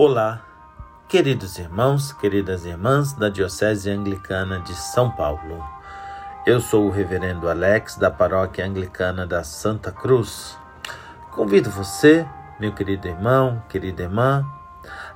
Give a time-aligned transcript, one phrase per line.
[0.00, 0.42] Olá,
[1.08, 5.60] queridos irmãos, queridas irmãs da Diocese Anglicana de São Paulo.
[6.46, 10.56] Eu sou o Reverendo Alex da Paróquia Anglicana da Santa Cruz.
[11.32, 12.24] Convido você,
[12.60, 14.46] meu querido irmão, querida irmã,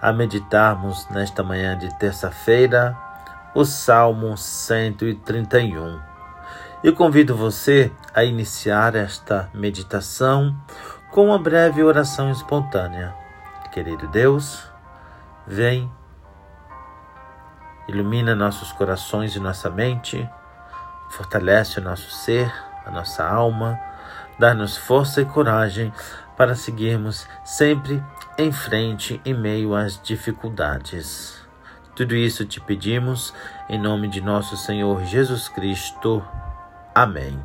[0.00, 2.96] a meditarmos nesta manhã de terça-feira
[3.54, 6.00] o Salmo 131.
[6.82, 10.56] Eu convido você a iniciar esta meditação
[11.10, 13.20] com uma breve oração espontânea.
[13.70, 14.69] Querido Deus,
[15.46, 15.90] vem,
[17.88, 20.28] ilumina nossos corações e nossa mente,
[21.10, 22.52] fortalece o nosso ser,
[22.86, 23.78] a nossa alma,
[24.38, 25.92] dá-nos força e coragem
[26.36, 28.02] para seguirmos sempre
[28.38, 31.38] em frente em meio às dificuldades.
[31.94, 33.34] Tudo isso te pedimos
[33.68, 36.24] em nome de nosso Senhor Jesus Cristo.
[36.94, 37.38] Amém.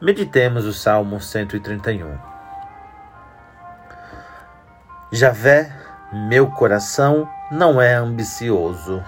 [0.00, 2.18] Meditemos o Salmo 131.
[5.12, 5.70] Javé,
[6.12, 9.02] meu coração não é ambicioso,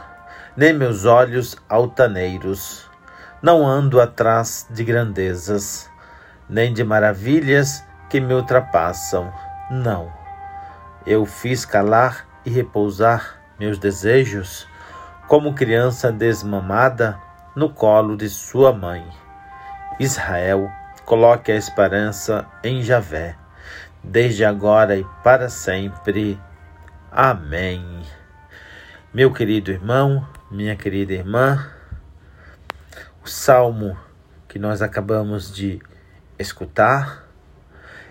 [0.57, 2.89] nem meus olhos altaneiros.
[3.43, 5.91] Não ando atrás de grandezas,
[6.49, 9.33] nem de maravilhas que me ultrapassam.
[9.71, 10.13] Não.
[11.05, 14.69] Eu fiz calar e repousar meus desejos
[15.27, 17.19] como criança desmamada
[17.57, 19.05] no colo de sua mãe.
[19.99, 20.71] Israel,
[21.05, 23.37] coloque a esperança em Javé
[24.03, 26.41] desde agora e para sempre.
[27.15, 28.03] Amém.
[29.13, 31.71] Meu querido irmão, minha querida irmã,
[33.23, 33.99] o salmo
[34.49, 35.79] que nós acabamos de
[36.39, 37.29] escutar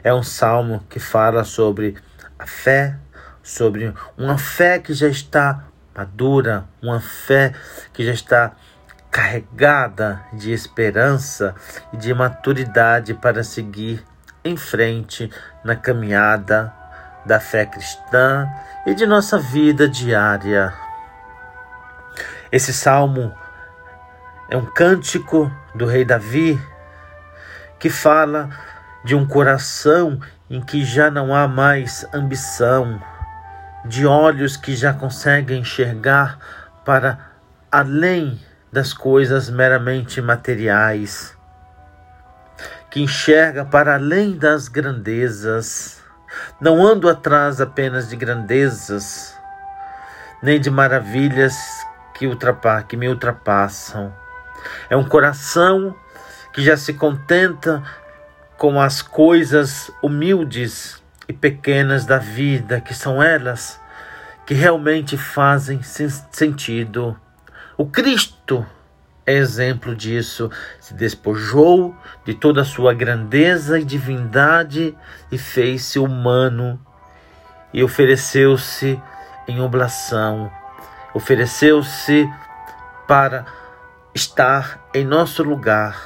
[0.03, 1.97] é um salmo que fala sobre
[2.37, 2.95] a fé,
[3.41, 5.65] sobre uma fé que já está
[5.97, 7.55] madura, uma fé
[7.91, 8.51] que já está
[9.09, 11.55] carregada de esperança
[11.91, 14.05] e de maturidade para seguir
[14.45, 15.27] em frente
[15.63, 16.80] na caminhada
[17.25, 18.49] da fé cristã
[18.85, 20.73] e de nossa vida diária.
[22.51, 23.33] Esse salmo
[24.49, 26.61] é um cântico do rei Davi
[27.79, 28.49] que fala
[29.03, 33.01] de um coração em que já não há mais ambição,
[33.85, 36.37] de olhos que já conseguem enxergar
[36.85, 37.19] para
[37.71, 38.39] além
[38.71, 41.35] das coisas meramente materiais
[42.91, 46.00] que enxerga para além das grandezas.
[46.59, 49.37] Não ando atrás apenas de grandezas,
[50.41, 51.55] nem de maravilhas
[52.13, 54.13] que, ultrapa que me ultrapassam.
[54.89, 55.95] É um coração
[56.53, 57.81] que já se contenta
[58.57, 63.79] com as coisas humildes e pequenas da vida, que são elas
[64.45, 67.17] que realmente fazem sentido.
[67.77, 68.65] O Cristo
[69.25, 70.49] exemplo disso.
[70.79, 71.95] Se despojou
[72.25, 74.97] de toda a sua grandeza e divindade
[75.31, 76.79] e fez-se humano
[77.73, 79.01] e ofereceu-se
[79.47, 80.51] em oblação,
[81.13, 82.29] ofereceu-se
[83.07, 83.45] para
[84.13, 85.97] estar em nosso lugar,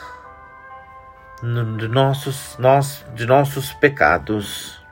[1.77, 4.84] de, nossos, nós, de nossos pecados.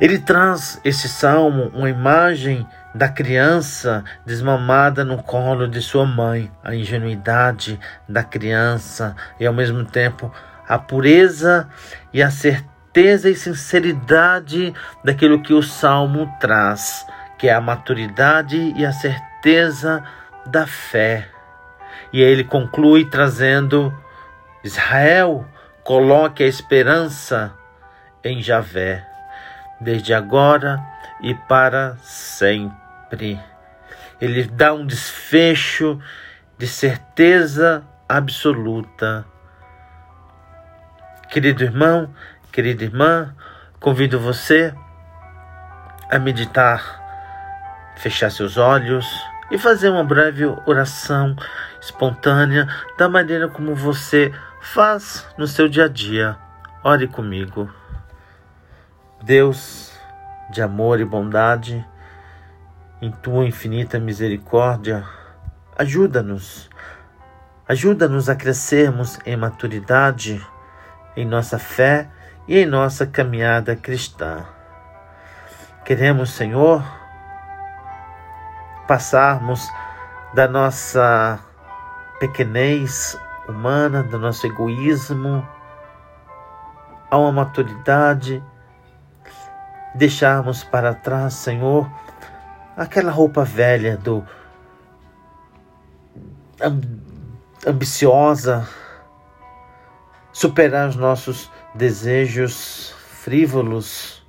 [0.00, 6.74] Ele traz esse salmo uma imagem da criança desmamada no colo de sua mãe, a
[6.74, 7.78] ingenuidade
[8.08, 10.32] da criança e ao mesmo tempo
[10.66, 11.68] a pureza
[12.14, 14.72] e a certeza e sinceridade
[15.04, 17.04] daquilo que o salmo traz,
[17.38, 20.02] que é a maturidade e a certeza
[20.46, 21.28] da fé.
[22.10, 23.92] E ele conclui trazendo
[24.64, 25.46] Israel,
[25.84, 27.52] coloque a esperança
[28.24, 29.09] em Javé,
[29.80, 30.80] desde agora
[31.20, 33.40] e para sempre.
[34.20, 35.98] Ele dá um desfecho
[36.58, 39.24] de certeza absoluta.
[41.30, 42.12] Querido irmão,
[42.52, 43.34] querida irmã,
[43.78, 44.74] convido você
[46.10, 47.00] a meditar,
[47.96, 49.06] fechar seus olhos
[49.50, 51.34] e fazer uma breve oração
[51.80, 56.36] espontânea da maneira como você faz no seu dia a dia.
[56.82, 57.79] Ore comigo.
[59.22, 59.92] Deus,
[60.48, 61.86] de amor e bondade,
[63.02, 65.04] em tua infinita misericórdia,
[65.76, 66.70] ajuda-nos,
[67.68, 70.42] ajuda-nos a crescermos em maturidade,
[71.14, 72.08] em nossa fé
[72.48, 74.46] e em nossa caminhada cristã.
[75.84, 76.82] Queremos, Senhor,
[78.88, 79.68] passarmos
[80.32, 81.38] da nossa
[82.18, 85.46] pequenez humana, do nosso egoísmo,
[87.10, 88.42] a uma maturidade
[89.94, 91.90] deixarmos para trás, Senhor,
[92.76, 94.24] aquela roupa velha do
[97.66, 98.68] ambiciosa,
[100.32, 104.22] superar os nossos desejos frívolos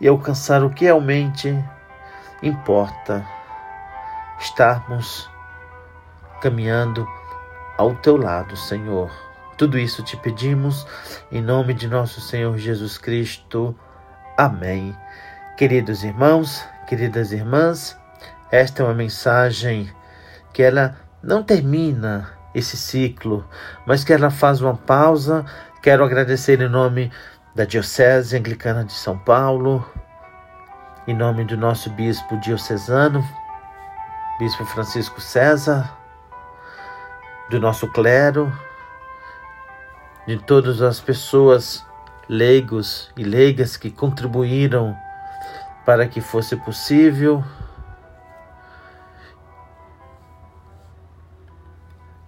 [0.00, 1.56] e alcançar o que realmente
[2.42, 3.26] importa.
[4.38, 5.28] Estarmos
[6.42, 7.08] caminhando
[7.78, 9.10] ao teu lado, Senhor.
[9.56, 10.86] Tudo isso te pedimos
[11.32, 13.74] em nome de nosso Senhor Jesus Cristo.
[14.36, 14.94] Amém.
[15.56, 17.98] Queridos irmãos, queridas irmãs,
[18.50, 19.90] esta é uma mensagem
[20.52, 23.48] que ela não termina esse ciclo,
[23.86, 25.42] mas que ela faz uma pausa.
[25.82, 27.10] Quero agradecer em nome
[27.54, 29.82] da Diocese Anglicana de São Paulo,
[31.08, 33.26] em nome do nosso bispo diocesano,
[34.38, 35.90] Bispo Francisco César,
[37.48, 38.52] do nosso clero,
[40.26, 41.85] de todas as pessoas
[42.28, 44.96] leigos e leigas que contribuíram
[45.84, 47.44] para que fosse possível.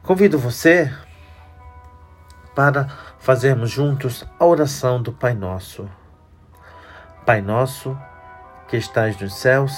[0.02, 0.92] Convido você
[2.54, 5.88] para fazermos juntos a oração do Pai Nosso.
[7.26, 7.96] Pai Nosso,
[8.68, 9.72] que estais nos céus,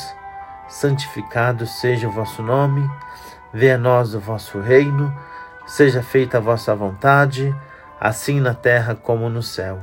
[0.68, 2.88] santificado seja o vosso nome,
[3.52, 5.12] venha a nós o vosso reino,
[5.66, 7.54] seja feita a vossa vontade,
[8.00, 9.80] assim na terra como no céu.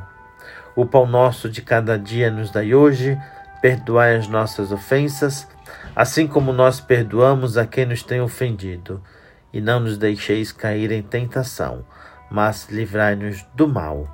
[0.78, 3.20] O pão nosso de cada dia nos dai hoje,
[3.62, 5.46] perdoai as nossas ofensas,
[5.94, 9.04] assim como nós perdoamos a quem nos tem ofendido,
[9.52, 11.84] e não nos deixeis cair em tentação
[12.30, 14.08] mas livrai-nos do mal,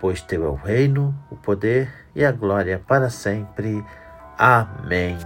[0.00, 3.84] pois teu é o reino, o poder e a glória para sempre.
[4.38, 5.18] Amém.